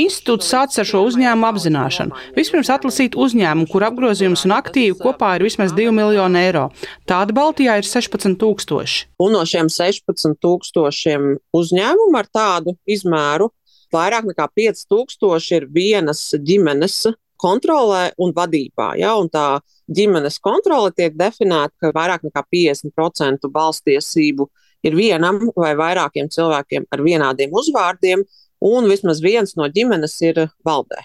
Institūts 0.00 0.48
sācis 0.50 0.80
ar 0.82 0.88
šo 0.88 1.04
uzņēmumu 1.10 1.46
apzināšanu. 1.46 2.22
Vispirms 2.34 2.72
atlasīt 2.74 3.14
uzņēmumu, 3.14 3.68
kur 3.70 3.86
apgrozījums 3.86 4.42
un 4.48 4.56
aktīvi 4.56 4.96
kopā 4.98 5.36
ir 5.36 5.46
vismaz 5.46 5.76
2 5.76 5.92
miljoni 5.94 6.40
eiro. 6.40 6.64
Tāda 7.06 7.36
Baltijā 7.36 7.78
ir 7.78 7.86
16 7.86 8.40
tūkstoši. 8.40 9.12
Un 9.22 9.36
no 9.36 9.44
šiem 9.46 9.70
16 9.70 10.40
tūkstošiem 10.42 11.30
uzņēmumu 11.54 12.18
ar 12.18 12.32
tādu 12.32 12.74
izmēru 12.88 13.52
vairāk 13.94 14.26
nekā 14.32 14.48
5000 14.56 15.54
ir 15.56 15.68
vienas 15.72 16.26
ģimenes 16.34 17.04
kontrolē 17.40 18.08
un 18.18 18.34
vadībā. 18.36 18.92
Ja? 19.00 19.14
Un 19.20 19.30
tā 19.32 19.60
ģimenes 19.88 20.40
kontrole 20.44 20.92
tiek 20.96 21.16
definēta, 21.18 21.74
ka 21.80 21.92
vairāk 21.96 22.26
nekā 22.28 22.44
50% 22.54 23.50
balstiesību 23.54 24.48
ir 24.86 24.98
vienam 24.98 25.40
vai 25.56 25.72
vairākiem 25.78 26.28
cilvēkiem 26.34 26.86
ar 26.94 27.02
vienādiem 27.02 27.54
uzvārdiem, 27.54 28.22
un 28.64 28.90
vismaz 28.90 29.22
viens 29.22 29.56
no 29.58 29.68
ģimenes 29.70 30.20
ir 30.26 30.46
valdē. 30.66 31.02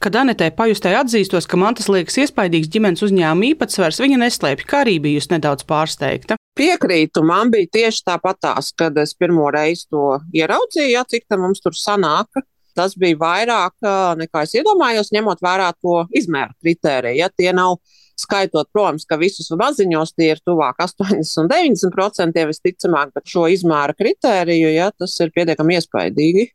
Kad 0.00 0.16
Anetē 0.16 0.46
pajustai 0.56 0.94
atzīstos, 0.96 1.44
ka 1.44 1.58
man 1.60 1.76
tas 1.76 1.90
liekas 1.92 2.14
iespaidīgs 2.22 2.70
ģimenes 2.72 3.04
uzņēmuma 3.04 3.50
īpatsvars, 3.50 3.98
viņa 4.00 4.22
neslēpj, 4.22 4.64
kā 4.64 4.78
arī 4.86 4.94
bijusi 5.04 5.34
nedaudz 5.34 5.66
pārsteigta. 5.68 6.38
Piekrītu, 6.56 7.20
man 7.28 7.52
bija 7.52 7.68
tieši 7.76 8.06
tāpatās, 8.08 8.72
kad 8.76 8.96
es 9.00 9.12
pirmo 9.12 9.50
reizi 9.52 9.90
to 9.92 10.14
ieraudzīju, 10.32 10.94
ja, 10.94 11.04
cik 11.04 11.28
tā 11.28 11.36
mums 11.40 11.60
tur 11.60 11.76
sanāka. 11.76 12.40
Tas 12.80 12.96
bija 12.96 13.18
vairāk 13.20 13.88
nekā 14.20 14.44
es 14.46 14.54
iedomājos, 14.56 15.12
ņemot 15.12 15.42
vērā 15.44 15.70
to 15.76 16.04
izmēru 16.16 16.56
kritēriju. 16.64 17.20
Ja 17.20 17.28
tie 17.28 17.52
nav 17.56 17.78
skaitot, 18.20 18.68
protams, 18.72 19.06
ka 19.08 19.18
visus 19.20 19.50
maziņos 19.56 20.14
tie 20.16 20.32
ir 20.34 20.42
tuvāk 20.44 20.80
80 20.84 21.42
un 21.42 21.50
90% 21.50 22.46
visticamāk, 22.50 23.14
bet 23.16 23.32
šo 23.32 23.46
izmēra 23.52 23.96
kritēriju, 23.96 24.72
ja 24.74 24.90
tas 24.96 25.16
ir 25.20 25.32
pietiekami 25.36 25.78
iespaidīgi. 25.78 26.48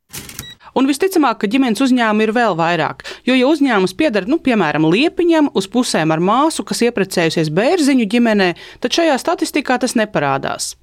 Un 0.75 0.89
visticamāk, 0.89 1.39
ka 1.39 1.47
ģimenes 1.47 1.79
uzņēmumi 1.85 2.25
ir 2.25 2.33
vēl 2.35 2.57
vairāk. 2.59 3.05
Jo, 3.23 3.37
ja 3.37 3.47
uzņēmums 3.47 3.95
pieder, 3.95 4.25
nu, 4.27 4.41
piemēram, 4.43 4.89
liepiņam, 4.91 5.53
uz 5.55 5.69
pusēm 5.71 6.11
ar 6.11 6.19
māsu, 6.19 6.65
kas 6.67 6.83
iepriecējusies 6.89 7.53
bērziņu 7.55 8.09
ģimenē, 8.11 8.49
tad 8.83 8.97
šajā 8.97 9.15
statistikā 9.21 9.79
tas 9.79 9.95
neparādās. 9.95 10.73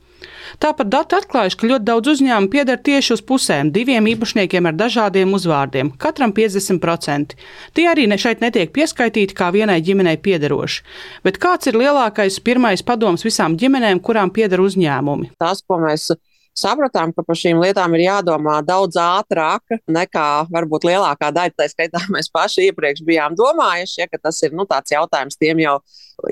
Tāpat 0.63 0.91
dati 0.93 1.17
atklājuši, 1.19 1.59
ka 1.61 1.71
ļoti 1.71 1.87
daudz 1.89 2.13
uzņēmumu 2.15 2.51
pieder 2.53 2.81
tieši 2.89 3.15
uz 3.17 3.23
pusēm, 3.29 3.73
diviem 3.75 4.09
īpašniekiem 4.13 4.69
ar 4.71 4.77
dažādiem 4.79 5.35
uzvārdiem, 5.37 5.93
katram 6.03 6.35
50%. 6.37 7.37
Tie 7.77 7.87
arī 7.91 8.09
ne 8.11 8.19
šeit 8.21 8.45
netiek 8.45 8.73
pieskaitīti 8.75 9.37
kā 9.39 9.53
vienai 9.55 9.81
ģimenei 9.85 10.19
piederoši. 10.23 10.83
Bet 11.27 11.41
kāds 11.43 11.71
ir 11.71 11.79
lielākais 11.81 12.41
pirmais 12.45 12.85
padoms 12.87 13.25
visām 13.27 13.57
ģimenēm, 13.61 14.03
kurām 14.05 14.33
pieder 14.35 14.63
uzņēmumi? 14.63 15.35
Tas, 15.43 15.65
ko 15.67 15.81
mēs 15.83 16.11
sapratām, 16.59 17.13
ka 17.17 17.25
par 17.27 17.39
šīm 17.39 17.61
lietām 17.63 17.95
ir 17.97 18.05
jādomā 18.07 18.59
daudz 18.67 18.99
ātrāk 19.01 19.77
nekā 19.91 20.29
varbūt 20.53 20.87
lielākā 20.89 21.31
daļa, 21.35 21.55
tā 21.57 21.69
skaitā 21.73 22.03
mēs 22.15 22.31
paši 22.33 22.69
iepriekš 22.71 23.05
bijām 23.07 23.37
domājuši, 23.39 24.03
ja, 24.03 24.09
ka 24.11 24.21
tas 24.29 24.41
ir 24.47 24.57
nu, 24.57 24.67
tāds 24.69 24.95
jautājums 24.95 25.39
tiem 25.41 25.63
jau 25.65 25.79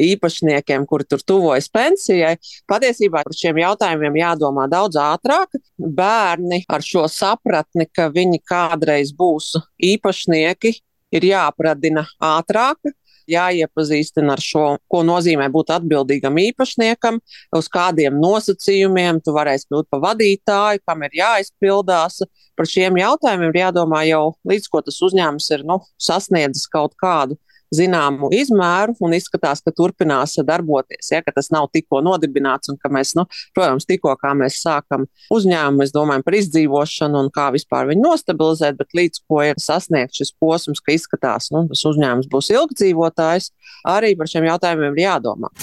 īpašniekiem, 0.00 0.84
kuri 0.86 1.08
tur 1.08 1.24
tuvojas 1.26 1.70
pensijai. 1.72 2.36
Patiesībā 2.70 3.24
par 3.26 3.36
šiem 3.36 3.58
jautājumiem 3.62 4.20
jādomā 4.20 4.68
daudz 4.70 5.00
ātrāk. 5.00 5.56
Bērni 5.80 6.62
ar 6.70 6.84
šo 6.84 7.06
sapratni, 7.10 7.88
ka 7.90 8.10
viņi 8.12 8.42
kādreiz 8.46 9.14
būs 9.16 9.54
īpašnieki, 9.90 10.76
ir 11.16 11.26
jāapradina 11.26 12.04
ātrāk, 12.22 12.92
jāiepazīstina 13.30 14.36
ar 14.36 14.42
šo, 14.44 14.64
ko 14.90 15.02
nozīmē 15.06 15.48
būt 15.52 15.72
atbildīgam 15.76 16.38
īpašniekam, 16.40 17.20
uz 17.56 17.68
kādiem 17.72 18.16
nosacījumiem 18.22 19.20
tu 19.24 19.34
varēsi 19.36 19.68
kļūt 19.68 19.90
par 19.90 20.04
vadītāju, 20.08 20.84
kam 20.86 21.04
ir 21.08 21.20
jāizpildās. 21.20 22.22
Par 22.56 22.68
šiem 22.68 22.98
jautājumiem 23.00 23.52
ir 23.52 23.62
jādomā 23.62 24.02
jau 24.08 24.24
līdz 24.48 24.66
ko 24.72 24.82
tas 24.84 24.98
uzņēmums 25.06 25.46
ir 25.56 25.64
nu, 25.68 25.80
sasniedzis 26.00 26.68
kaut 26.70 26.96
kādu 27.00 27.38
zināmu 27.74 28.30
izmēru 28.34 28.96
un 29.04 29.14
izskatās, 29.16 29.62
ka 29.64 29.72
turpinās 29.74 30.36
darboties. 30.46 31.10
Ja, 31.12 31.22
ka 31.24 31.34
tas 31.36 31.50
nav 31.54 31.68
tikko 31.74 32.02
nodibināts 32.04 32.72
un 32.72 32.78
ka 32.80 32.90
mēs, 32.92 33.14
nu, 33.18 33.26
protams, 33.56 33.88
tikko 33.88 34.14
kā 34.20 34.34
mēs 34.38 34.60
sākam 34.64 35.06
uzņēmumu, 35.34 35.82
mēs 35.82 35.94
domājam 35.96 36.26
par 36.26 36.38
izdzīvošanu 36.40 37.24
un 37.24 37.30
kā 37.34 37.50
vispār 37.54 37.90
viņu 37.90 38.06
nostabilizēt, 38.06 38.78
bet 38.80 38.96
līdz 38.98 39.24
ko 39.26 39.42
ir 39.46 39.60
sasniegts 39.62 40.22
šis 40.22 40.34
posms, 40.40 40.82
ka 40.84 40.96
izskatās, 40.96 41.50
ka 41.50 41.58
nu, 41.58 41.68
tas 41.70 41.84
uzņēmums 41.92 42.30
būs 42.32 42.50
ilgdzīvotājs, 42.56 43.52
arī 43.96 44.16
par 44.18 44.30
šiem 44.30 44.50
jautājumiem 44.50 44.98
ir 44.98 45.06
jādomā. 45.08 45.54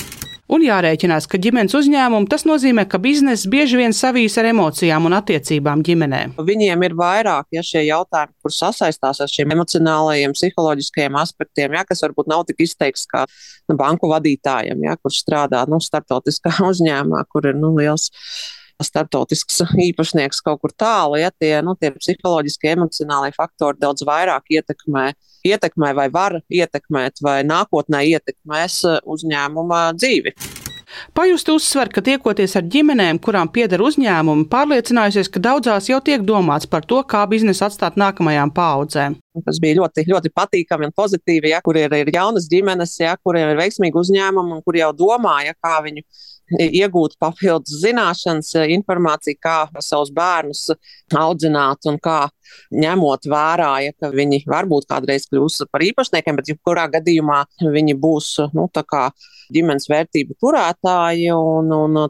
Un 0.47 0.63
jārēķinās, 0.63 1.25
ka 1.27 1.39
ģimenes 1.43 1.75
uzņēmumu 1.75 2.29
tas 2.31 2.45
nozīmē, 2.47 2.85
ka 2.87 3.01
biznesa 3.03 3.49
bieži 3.51 3.81
vien 3.81 3.91
savīs 3.95 4.37
ar 4.39 4.47
emocijām 4.53 5.09
un 5.09 5.17
attiecībām 5.17 5.81
ģimenē. 5.83 6.21
Viņiem 6.39 6.85
ir 6.87 6.95
vairāk 6.95 7.49
ja, 7.51 7.63
šie 7.67 7.83
jautājumi, 7.89 8.31
kur 8.43 8.55
sasaistās 8.55 9.19
ar 9.23 9.31
šiem 9.31 9.51
emocionālajiem, 9.57 10.35
psiholoģiskajiem 10.37 11.19
aspektiem, 11.19 11.75
ja, 11.75 11.83
kas 11.89 12.05
varbūt 12.05 12.31
nav 12.31 12.45
tik 12.47 12.63
izteikts 12.63 13.03
kā 13.11 13.25
nu, 13.27 13.75
banku 13.75 14.07
vadītājiem, 14.13 14.87
ja, 14.87 14.95
kurš 15.01 15.19
strādā 15.25 15.65
nu, 15.67 15.81
starptautiskā 15.83 16.55
uzņēmumā, 16.71 17.25
kur 17.27 17.51
ir 17.51 17.59
nu, 17.59 17.73
liels 17.75 18.07
starptautisks 18.83 19.63
īpašnieks 19.87 20.43
kaut 20.45 20.61
kur 20.61 20.73
tālu, 20.77 21.17
ja 21.21 21.31
tie, 21.33 21.55
nu, 21.65 21.75
tie 21.79 21.91
psiholoģiskie, 21.95 22.75
emocionālie 22.75 23.33
faktori 23.35 23.81
daudz 23.81 24.05
vairāk 24.07 24.53
ietekmē, 24.59 25.09
ietekmē 25.47 25.93
vai 25.97 26.07
var 26.13 26.39
ietekmēt, 26.45 27.23
vai 27.25 27.39
nākotnē 27.47 28.03
ietekmēs 28.13 28.79
uh, 28.85 29.01
uzņēmuma 29.17 29.89
dzīvi. 29.97 30.35
Pajusti 31.13 31.51
uzsver, 31.51 31.89
ka 31.91 32.01
tiekoties 32.01 32.55
ar 32.57 32.63
ģimenēm, 32.71 33.19
kurām 33.23 33.49
pieder 33.51 33.81
uzņēmumi, 33.83 34.45
pārliecinājusies, 34.51 35.29
ka 35.33 35.41
daudzās 35.43 35.89
jau 35.91 35.99
tiek 36.03 36.23
domāts 36.25 36.69
par 36.69 36.85
to, 36.87 37.01
kā 37.03 37.25
biznesu 37.29 37.65
atstāt 37.67 37.99
nākamajām 37.99 38.53
paudzēm. 38.55 39.17
Tas 39.45 39.59
bija 39.61 39.81
ļoti, 39.81 40.07
ļoti 40.07 40.31
patīkami 40.33 40.87
un 40.87 40.95
pozitīvi, 40.97 41.51
ja 41.51 41.59
kur 41.65 41.77
ir, 41.77 41.93
ir 41.93 42.13
jaunas 42.13 42.47
ģimenes, 42.49 42.95
ja 43.03 43.17
kuriem 43.19 43.51
ir 43.51 43.59
veiksmīgi 43.59 43.99
uzņēmumi 43.99 44.57
un 44.57 44.63
kur 44.65 44.79
jau 44.79 44.93
domā, 44.95 45.41
ja, 45.49 45.53
kā 45.59 45.75
viņu 45.85 46.05
iegūt 46.55 47.17
papildus 47.19 47.81
zināšanas, 47.83 48.53
eh, 48.55 48.73
informāciju, 48.77 49.39
kā 49.43 49.57
savus 49.83 50.11
bērnus 50.11 50.69
audzināt 51.13 51.85
un 51.85 51.99
kā 51.99 52.29
ņemot 52.71 53.27
vērā, 53.27 53.71
ja 53.83 54.11
viņi 54.11 54.43
varbūt 54.47 54.87
kādreiz 54.89 55.27
kļūs 55.27 55.67
par 55.71 55.81
īpašniekiem, 55.81 56.35
bet 56.35 56.53
jebkurā 56.53 56.87
gadījumā 56.91 57.43
viņi 57.61 57.97
būs 57.99 58.53
nu, 58.53 58.69
ģimenes 59.53 59.87
vērtību 59.87 60.35
turētāji, 60.43 61.31
un, 61.31 61.71
un 61.71 62.09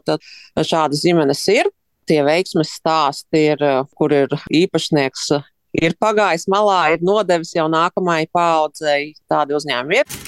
šādas 0.58 1.04
ģimenes 1.04 1.44
ir. 1.54 1.70
Tie 2.08 2.22
veiksmes 2.24 2.72
stāsti 2.72 3.44
ir, 3.52 3.62
kur 3.94 4.12
ir 4.16 4.32
īpašnieks 4.48 5.28
ir 5.76 5.94
pagājis 6.00 6.48
malā, 6.48 6.94
ir 6.94 7.04
nodevis 7.04 7.54
jau 7.56 7.68
nākamajai 7.68 8.30
paudzei. 8.32 9.14
Tādi 9.28 9.58
uzņēmumi 9.58 10.02
ir. 10.02 10.27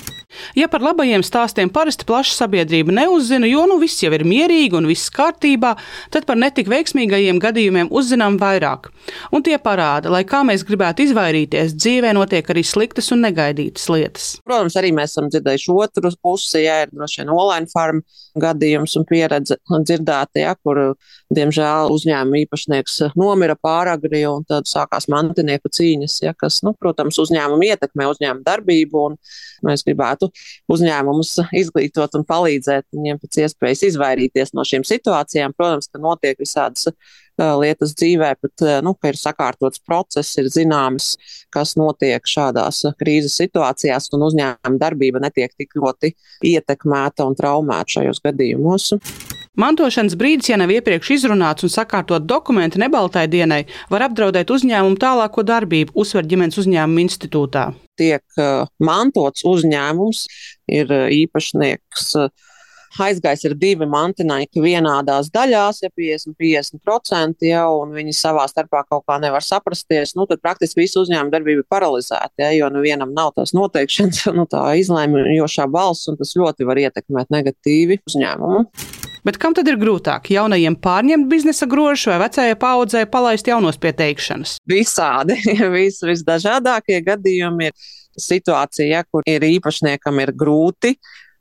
Ja 0.59 0.69
par 0.71 0.83
labajiem 0.85 1.25
stāstiem 1.27 1.71
parasti 1.73 2.07
plaša 2.09 2.37
sabiedrība 2.43 2.95
neuzzina, 2.95 3.49
jo 3.51 3.67
nu 3.71 3.79
viss 3.83 4.03
jau 4.03 4.13
ir 4.17 4.25
mierīgi 4.27 4.79
un 4.79 4.89
viss 4.91 5.13
kārtībā, 5.15 5.75
tad 6.15 6.27
par 6.29 6.39
netik 6.41 6.71
veiksmīgajiem 6.71 7.41
gadījumiem 7.43 7.91
uzzinām 7.95 8.39
vairāk. 8.41 8.91
Un 9.35 9.45
tie 9.47 9.59
parāda, 9.63 10.11
lai 10.13 10.23
kā 10.29 10.43
mēs 10.47 10.65
gribētu 10.67 11.07
izvairīties, 11.07 11.77
dzīvē 11.79 12.15
notiek 12.17 12.51
arī 12.53 12.65
sliktas 12.67 13.11
un 13.15 13.25
negaidītas 13.27 13.89
lietas. 13.93 14.31
Protams, 14.47 14.77
arī 14.81 14.93
mēs 14.97 15.15
esam 15.15 15.31
dzirdējuši 15.33 15.77
otru 15.77 16.13
pusi, 16.23 16.65
ja 16.65 16.83
ir 16.85 16.95
droši 16.95 17.23
vien 17.23 17.33
online 17.35 17.71
farm 17.73 18.03
gadījums 18.41 18.97
un 18.99 19.07
pieredze 19.09 19.59
dzirdēta, 19.71 20.41
ja, 20.43 20.55
kur, 20.63 20.81
diemžēl, 21.35 21.91
uzņēmuma 21.95 22.43
īpašnieks 22.45 22.99
nomira 23.19 23.57
pāragri 23.59 24.23
un 24.29 24.45
tad 24.49 24.69
sākās 24.71 25.09
mantinieku 25.11 25.71
cīņas, 25.75 26.21
ja, 26.25 26.35
kas, 26.39 26.61
nu, 26.67 26.75
protams, 26.79 27.19
uzņēmumu 27.23 27.71
ietekmē 27.73 28.09
uzņēmuma 28.13 28.47
darbību 28.47 29.07
mēs 29.67 29.85
gribētu 29.87 30.30
uzņēmumus 30.71 31.37
izglītot 31.63 32.19
un 32.19 32.27
palīdzēt 32.29 32.87
viņiem 32.95 33.21
pēc 33.23 33.41
iespējas 33.47 33.87
izvairīties 33.91 34.55
no 34.57 34.67
šīm 34.67 34.87
situācijām. 34.89 35.57
Protams, 35.57 35.91
ka 35.91 36.03
notiek 36.03 36.41
visādas 36.41 36.91
lietas 37.61 37.95
dzīvē, 37.97 38.35
bet 38.43 38.65
nu, 38.85 38.93
ir 39.09 39.17
sakārtots 39.17 39.81
process, 39.87 40.37
ir 40.41 40.51
zināms, 40.53 41.15
kas 41.55 41.77
notiek 41.81 42.27
šādās 42.29 42.83
krīzes 43.01 43.39
situācijās, 43.41 44.11
un 44.17 44.27
uzņēmuma 44.29 44.81
darbība 44.81 45.23
netiek 45.25 45.55
tik 45.57 45.79
ļoti 45.81 46.15
ietekmēta 46.53 47.29
un 47.29 47.39
traumēta 47.39 48.01
šajos 48.01 48.25
gadījumos. 48.27 48.93
Mantošanas 49.59 50.15
brīdis, 50.15 50.53
ja 50.53 50.57
nav 50.61 50.71
iepriekš 50.71 51.09
izrunāts 51.17 51.67
un 51.67 51.73
sakārtot 51.73 52.23
dokumenti 52.23 52.79
nebaltai 52.79 53.25
dienai, 53.31 53.65
var 53.91 54.05
apdraudēt 54.07 54.53
uzņēmumu 54.55 55.01
tālāko 55.03 55.43
darbību, 55.43 55.97
uzsver 55.99 56.29
ģimenes 56.31 56.61
uzņēmuma 56.63 57.03
institūtā. 57.03 57.65
Tiek 57.99 58.23
uh, 58.39 58.71
mantots 58.79 59.43
uzņēmums, 59.51 60.23
ir 60.71 60.95
uh, 60.95 61.11
īpašnieks. 61.11 62.15
Uh, 62.23 62.31
aizgājis 63.03 63.45
ir 63.47 63.57
divi 63.59 63.87
mantinieki 63.91 64.63
vienādās 64.63 65.33
daļās, 65.35 65.83
ja 65.83 65.91
50-50%, 65.99 67.47
ja, 67.51 67.67
un 67.75 67.95
viņi 67.95 68.15
savā 68.15 68.47
starpā 68.51 68.85
kaut 68.87 69.05
kā 69.11 69.19
nevar 69.23 69.43
saprasties, 69.47 70.15
nu, 70.19 70.27
tad 70.31 70.43
praktiski 70.43 70.85
visu 70.85 71.03
uzņēmumu 71.03 71.35
darbību 71.35 71.65
ir 71.65 71.71
paralizēta, 71.71 72.47
ja, 72.47 72.55
jo 72.55 72.71
nu 72.71 72.87
vienam 72.87 73.15
nav 73.19 73.35
tās 73.35 73.55
noteikšanas, 73.59 74.29
nu, 74.39 74.47
tā 74.51 74.65
izlēmjošā 74.79 75.71
balss, 75.71 76.07
un 76.11 76.19
tas 76.23 76.35
ļoti 76.39 76.71
var 76.71 76.87
ietekmēt 76.87 77.35
negatīvi 77.35 78.05
uzņēmumu. 78.07 79.10
Bet 79.27 79.37
kam 79.41 79.55
tad 79.57 79.69
ir 79.69 79.77
grūtāk? 79.81 80.31
Jaunajiem 80.33 80.77
pārņemt 80.81 81.29
biznesa 81.31 81.69
grožus 81.69 82.09
vai 82.09 82.21
vecajai 82.23 82.57
paudzei 82.61 83.07
palaist 83.11 83.49
jaunos 83.51 83.81
pieteikšanas? 83.81 84.57
Visādi, 84.71 85.37
vis, 85.77 86.01
visdažādākie 86.07 87.03
gadījumi 87.05 87.69
ir 87.69 87.91
situācija, 88.21 89.05
kur 89.13 89.27
ir 89.29 89.45
īpašniekam 89.47 90.23
ir 90.25 90.33
grūti 90.37 90.95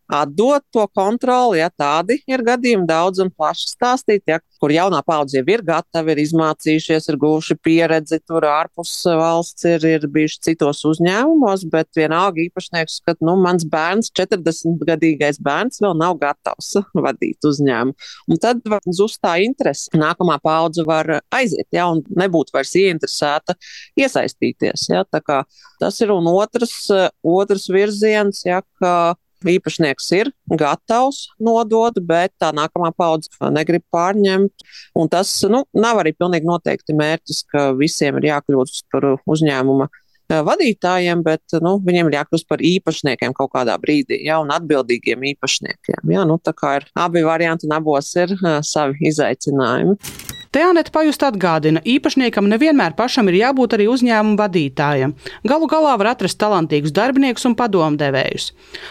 atdot 0.10 0.64
to 0.74 0.86
kontroli, 0.96 1.60
ja 1.62 1.70
tādi 1.70 2.20
ir 2.30 2.42
gadījumi 2.46 2.88
daudz 2.90 3.22
un 3.24 3.30
plaši 3.30 3.70
stāstīt, 3.76 4.24
ja, 4.30 4.40
kur 4.60 4.74
jaunā 4.74 5.00
paudze 5.06 5.40
jau 5.40 5.46
ir 5.54 5.64
gatava, 5.66 6.14
ir 6.14 6.22
izmācījušies, 6.24 7.10
ir 7.12 7.18
guvuši 7.22 7.58
pieredzi, 7.64 8.20
tur 8.28 8.48
ārpus 8.50 8.92
valsts 9.06 9.68
ir, 9.70 9.86
ir 9.88 10.08
bijuši 10.12 10.42
citos 10.50 10.82
uzņēmumos, 10.90 11.68
bet 11.72 11.90
vienalga 11.98 12.42
īpašnieks 12.46 13.00
skat, 13.04 13.22
nu, 13.26 13.38
mans 13.40 13.68
bērns, 13.70 14.12
40-gadīgais 14.18 15.40
bērns, 15.46 15.82
vēl 15.86 15.96
nav 16.00 16.18
gatavs 16.22 16.74
vadīt 17.06 17.46
uzņēmumu. 17.46 18.10
Un 18.30 18.42
tad 18.42 18.66
zust 18.96 19.22
tā 19.24 19.38
interese. 19.44 19.90
Nākamā 20.00 20.40
paudze 20.44 20.84
var 20.88 21.20
aiziet, 21.36 21.68
ja, 21.76 21.88
un 21.94 22.04
nebūt 22.18 22.54
vairs 22.56 22.74
ieinteresēta 22.80 23.56
iesaistīties. 24.00 24.90
Ja, 24.92 25.06
tas 25.80 26.02
ir 26.04 26.14
un 26.14 26.28
otrs, 26.32 26.76
otrs 27.24 27.70
virziens, 27.72 28.44
ja, 28.48 28.62
ka 28.82 29.16
īpašnieks 29.48 30.10
ir 30.18 30.32
gatavs 30.60 31.28
nodot, 31.40 31.96
bet 32.04 32.34
tā 32.42 32.52
nākamā 32.56 32.92
paudze 32.98 33.32
negrib 33.54 33.86
pārņemt. 33.94 34.68
Un 35.00 35.12
tas 35.12 35.32
nu, 35.50 35.64
nav 35.74 36.02
arī 36.02 36.14
pilnīgi 36.18 36.50
noteikti 36.50 36.98
mērķis, 36.98 37.44
ka 37.52 37.70
visiem 37.78 38.20
ir 38.20 38.30
jākļūst 38.32 38.88
par 38.94 39.08
uzņēmuma 39.20 39.88
eh, 39.90 40.42
vadītājiem, 40.50 41.24
bet 41.26 41.60
nu, 41.64 41.78
viņiem 41.86 42.10
ir 42.12 42.20
jākļūst 42.20 42.50
par 42.50 42.64
īpašniekiem 42.72 43.36
kaut 43.38 43.54
kādā 43.56 43.78
brīdī, 43.82 44.22
ja, 44.26 44.42
un 44.44 44.52
atbildīgiem 44.56 45.30
īpašniekiem. 45.36 46.12
Ja, 46.16 46.26
nu, 46.28 46.40
tā 46.42 46.56
kā 46.58 46.80
ir 46.82 46.90
abi 47.00 47.24
varianti, 47.28 47.70
un 47.70 47.78
abos 47.80 48.12
ir 48.20 48.36
uh, 48.40 48.60
savi 48.66 49.10
izaicinājumi. 49.12 50.39
Te 50.50 50.64
Anita 50.66 50.90
Pajusta 50.90 51.28
atgādina, 51.30 51.78
īpašniekam 51.86 52.48
nevienmēr 52.50 52.96
pašam 52.98 53.28
ir 53.30 53.36
jābūt 53.38 53.76
arī 53.76 53.86
uzņēmuma 53.92 54.40
vadītājam. 54.40 55.12
Galu 55.46 55.68
galā 55.70 55.92
var 56.02 56.08
atrast 56.16 56.40
talantīgus 56.42 56.94
darbiniekus 56.98 57.46
un 57.46 57.54
padomdevējus. 57.60 58.48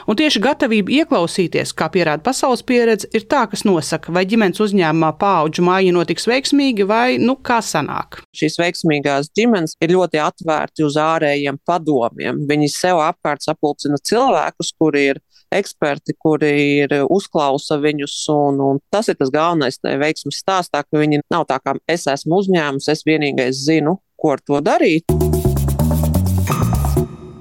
Un 0.06 0.18
tieši 0.20 0.38
gatavība 0.44 0.94
ieklausīties, 1.00 1.72
kā 1.74 1.88
pierāda 1.90 2.22
pasaules 2.28 2.62
pieredze, 2.62 3.10
ir 3.10 3.26
tā, 3.26 3.40
kas 3.50 3.66
nosaka, 3.66 4.14
vai 4.14 4.22
ģimenes 4.30 4.62
uzņēmumā 4.62 5.10
paudžu 5.18 5.64
māja 5.66 5.96
notiks 5.96 6.28
veiksmīgi 6.30 6.86
vai 6.86 7.18
nu 7.18 7.34
kā 7.42 7.58
sanāk. 7.58 8.20
Šīs 8.38 8.60
veiksmīgās 8.62 9.32
ģimenes 9.34 9.74
ir 9.82 9.96
ļoti 9.96 10.22
atvērti 10.22 10.86
uz 10.86 11.00
ārējiem 11.02 11.58
padomiem. 11.66 12.44
Viņi 12.46 12.70
sev 12.70 13.02
apkārt 13.02 13.42
sapulcina 13.42 13.98
cilvēkus, 13.98 14.70
kuri 14.78 15.08
ir 15.10 15.22
eksperti, 15.54 16.16
kuri 16.18 16.52
ir 16.84 16.94
uzklausa 17.08 17.80
viņus. 17.82 18.18
Un, 18.34 18.60
un 18.64 18.82
tas 18.92 19.08
ir 19.08 19.18
tas 19.20 19.32
galvenais 19.34 19.80
veiksmes 19.82 20.42
stāstā, 20.42 20.84
ka 20.84 21.00
viņi 21.00 21.22
nav 21.32 21.48
tā 21.50 21.60
kā 21.62 21.76
es 21.88 22.08
esmu 22.10 22.42
uzņēmums, 22.42 22.90
es 22.92 23.06
vienīgais 23.08 23.64
zinu, 23.66 23.98
ko 24.18 24.36
ar 24.36 24.44
to 24.44 24.62
darīt 24.64 25.08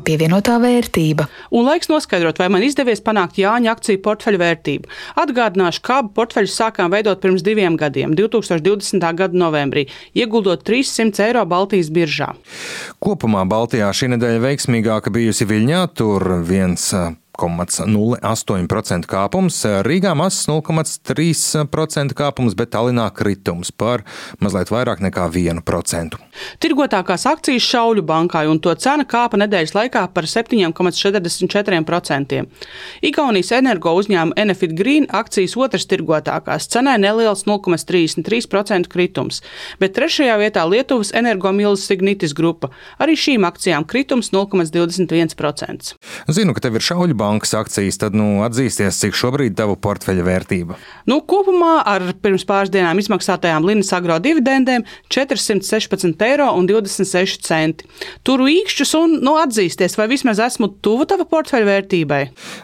pievienotā 0.08 0.56
vērtība. 0.64 1.28
Un 1.52 1.68
laiks 1.68 1.90
noskaidrot, 1.92 2.40
vai 2.40 2.48
man 2.54 2.64
izdevies 2.66 3.04
panākt 3.04 3.40
Jāņa 3.42 3.74
akciju 3.76 4.02
portfeļu 4.06 4.40
vērtību. 4.40 4.92
Atgādināšu, 5.20 5.84
ka 5.84 6.00
abu 6.04 6.14
portfeļus 6.16 6.56
sākām 6.62 6.94
veidot 6.94 7.20
pirms 7.24 7.44
diviem 7.46 7.76
gadiem, 7.80 8.16
2020. 8.18 9.04
gada 9.20 9.38
novembrī, 9.38 9.88
ieguldot 10.16 10.64
300 10.68 11.28
eiro 11.28 11.44
Baltijas 11.50 11.92
biržā. 11.94 12.32
Kopumā 13.04 13.44
Baltijā 13.50 13.92
šī 13.92 14.14
nedēļa 14.16 14.44
veiksmīgāka 14.48 15.14
bijusi 15.14 15.48
Viļņā, 15.50 15.84
tur 15.98 16.30
viens 16.48 16.94
0,08% 17.38 19.06
kāpums, 19.08 19.62
Rīgā 19.86 20.16
mazs 20.18 20.48
0,3% 20.50 22.16
kāpums, 22.18 22.56
bet 22.58 22.72
Tallinā 22.74 23.06
kritums 23.16 23.70
par 23.72 24.04
mazliet 24.44 24.70
vairāk 24.74 25.00
nekā 25.06 25.28
1%. 25.30 26.18
Tirgotākās 26.64 27.26
akcijas 27.30 27.68
Šauļu 27.68 28.02
bankai 28.08 28.48
un 28.50 28.60
to 28.64 28.74
cena 28.82 29.06
kāpa 29.06 29.38
nedēļas 29.42 29.76
laikā 29.78 30.04
par 30.16 30.26
7,44%. 30.30 32.42
Igaunijas 33.06 33.52
energo 33.58 33.92
uzņēmuma 34.02 34.38
Enefit 34.42 34.72
Green 34.78 35.06
akcijas 35.14 35.58
otras 35.58 35.86
tirgotākās 35.90 36.68
cenai 36.74 36.98
neliels 37.02 37.42
0,33% 37.48 38.88
kritums, 38.92 39.36
bet 39.82 39.92
trešajā 39.98 40.36
vietā 40.42 40.62
Lietuvas 40.70 41.14
energomīlas 41.14 41.86
Signitis 41.88 42.34
grupa. 42.38 42.68
Arī 43.02 43.14
šīm 43.20 43.42
akcijām 43.48 43.84
kritums 43.88 44.32
0,21%. 44.34 45.96
Zinu, 46.28 46.54
ka 46.54 46.60
tev 46.64 46.74
ir 46.78 46.84
Šauļu 46.88 47.16
banka 47.18 47.27
bankas 47.28 47.54
akcijas, 47.58 48.00
tad 48.02 48.16
nu, 48.18 48.40
atzīsties, 48.48 49.02
cik 49.04 49.14
šobrīd 49.18 49.58
tavu 49.60 49.76
portfeļa 49.84 50.24
vērtība? 50.28 50.78
Nu, 51.10 51.20
kopumā 51.28 51.82
ar 51.88 52.02
pirms 52.24 52.46
pāris 52.48 52.72
dienām 52.74 53.00
izmaksātajām 53.02 53.68
Linas 53.68 53.92
agro 53.96 54.18
dividendēm 54.24 54.86
416,26 55.14 56.24
eiro. 56.28 56.48
Turu 58.28 58.48
īkšķus 58.52 58.92
un 59.00 59.18
nu, 59.24 59.36
atzīsties, 59.42 59.98
vai 60.00 60.08
vismaz 60.12 60.40
esmu 60.44 60.68
tuvu 60.84 61.08
tava 61.10 61.26
portfeļa 61.30 61.68
vērtībai. 61.68 62.22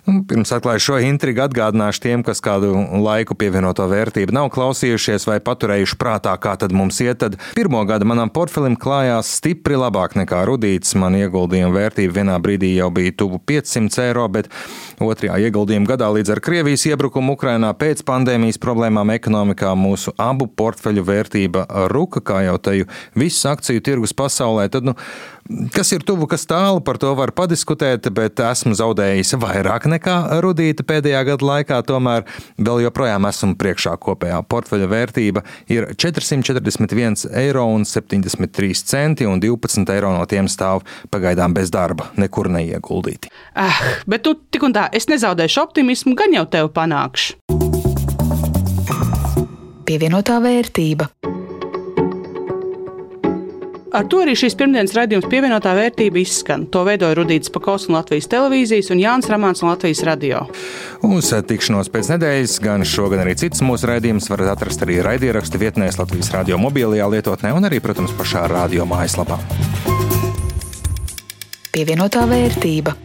Nu, 0.07 0.23
pirms 0.29 0.53
atklāju 0.55 0.81
šo 0.87 0.99
intrigu, 1.03 1.43
atgādināšu 1.45 2.03
tiem, 2.07 2.23
kas 2.25 2.41
kādu 2.43 2.71
laiku 3.03 3.37
pievienoto 3.39 3.85
vērtību 3.91 4.35
nav 4.35 4.49
klausījušies 4.53 5.27
vai 5.29 5.39
paturējuši 5.43 5.99
prātā, 5.99 6.35
kā 6.41 6.55
tad 6.59 6.75
mums 6.75 6.99
iet. 7.03 7.21
Tad 7.23 7.37
pirmo 7.57 7.81
gadu 7.89 8.07
manam 8.09 8.31
portfelim 8.33 8.75
klājās 8.79 9.31
stipri 9.39 9.77
labāk 9.79 10.17
nekā 10.19 10.43
rudīts. 10.49 10.95
Man 10.99 11.17
ieguldījuma 11.19 11.73
vērtība 11.75 12.19
vienā 12.19 12.39
brīdī 12.43 12.73
jau 12.77 12.89
bija 12.93 13.15
tuvu 13.23 13.39
500 13.49 14.07
eiro, 14.07 14.27
bet 14.31 14.49
Otrajā 15.03 15.39
ieguldījuma 15.47 15.89
gadā 15.89 16.07
līdz 16.13 16.35
ar 16.35 16.41
Krievijas 16.43 16.85
iebrukumu 16.87 17.33
Ukrainā 17.37 17.71
pēc 17.77 18.03
pandēmijas 18.07 18.61
problēmām 18.61 19.09
ekonomikā 19.15 19.73
mūsu 19.77 20.13
abu 20.21 20.47
portfeļu 20.47 21.03
vērtība 21.07 21.65
ruka, 21.91 22.21
kā 22.21 22.43
jau 22.45 22.59
teju, 22.61 22.89
visu 23.17 23.49
akciju 23.49 23.83
tirgus 23.83 24.13
pasaulē. 24.17 24.69
Tad, 24.71 24.91
nu, 24.91 24.95
Kas 25.75 25.89
ir 25.91 25.99
tuvu, 26.07 26.23
kas 26.31 26.45
tālu, 26.47 26.79
par 26.87 26.95
to 27.01 27.09
var 27.19 27.33
padiskutēt, 27.35 28.07
bet 28.15 28.39
esmu 28.39 28.71
zaudējis 28.79 29.35
vairāk 29.41 29.91
nekā 29.91 30.39
rudīta 30.43 30.85
pēdējā 30.87 31.23
gada 31.27 31.43
laikā. 31.49 31.83
Tomēr 31.83 32.23
vēl 32.55 32.79
joprojām 32.85 33.27
esmu 33.27 33.57
priekšā 33.59 33.99
kopējā 34.05 34.39
portfeļa 34.47 34.87
vērtība 34.93 35.43
ir 35.67 35.91
441,73 35.99 37.27
eiro, 37.43 37.65
un 37.75 37.83
12 39.43 39.91
eiro 39.97 40.09
no 40.15 40.23
tiem 40.31 40.47
stāv 40.47 40.87
pagaidām 41.11 41.51
bez 41.57 41.67
darba, 41.75 42.07
nekur 42.15 42.47
neieguldīti. 42.53 43.27
Ah, 43.59 43.99
bet 44.07 44.23
tu 44.23 44.39
tik 44.51 44.65
un 44.67 44.75
tā, 44.75 44.87
es 44.91 45.07
nezaudēšu 45.11 45.61
optimismu, 45.63 46.15
gan 46.19 46.35
jau 46.35 46.45
tevi 46.49 46.73
panākšu. 46.73 47.39
Pievienotā 49.83 50.39
vērtība. 50.43 51.09
Ar 53.93 54.07
to 54.09 54.23
arī 54.23 54.33
šīs 54.33 54.55
pirmdienas 54.57 54.95
raidījums 54.97 55.27
pievienotā 55.29 55.75
vērtība 55.77 56.17
izskan. 56.17 56.63
To 56.73 56.81
veidoja 56.87 57.13
Rudīts 57.19 57.51
Pakauts 57.53 57.85
no 57.91 57.99
Latvijas 57.99 58.25
televīzijas 58.31 58.89
un 58.95 59.03
Jānis 59.03 59.29
Ramāns 59.29 59.61
no 59.61 59.69
Latvijas 59.69 60.01
radio. 60.07 60.47
Uz 61.05 61.29
tikšanos 61.29 61.93
pēc 61.93 62.09
nedēļas, 62.15 62.57
gan 62.63 62.87
šo, 62.89 63.05
gan 63.13 63.21
arī 63.21 63.37
citas 63.37 63.61
mūsu 63.61 63.91
raidījumus 63.91 64.31
varat 64.33 64.55
atrast 64.55 64.81
arī 64.81 64.97
raidierakstu 65.05 65.61
vietnēs 65.61 66.01
Latvijas 66.01 66.33
radio 66.33 66.57
mobilajā 66.57 67.11
lietotnē 67.13 67.53
un 67.53 67.69
arī, 67.69 67.83
protams, 67.85 68.17
pašā 68.17 68.47
radio 68.49 68.89
mājaslapā. 68.89 69.37
Pievienotā 71.73 72.25
vērtība. 72.33 72.97